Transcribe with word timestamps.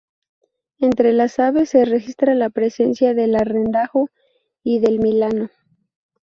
Entre 0.79 1.13
las 1.13 1.37
aves 1.37 1.69
se 1.69 1.85
registra 1.85 2.33
la 2.33 2.49
presencia 2.49 3.13
del 3.13 3.35
arrendajo 3.35 4.09
y 4.63 4.79
del 4.79 4.97
milano. 4.99 5.51